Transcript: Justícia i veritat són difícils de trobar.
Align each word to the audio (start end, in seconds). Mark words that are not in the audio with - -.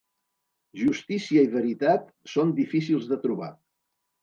Justícia 0.83 1.43
i 1.49 1.51
veritat 1.51 2.09
són 2.33 2.57
difícils 2.63 3.09
de 3.13 3.21
trobar. 3.29 3.55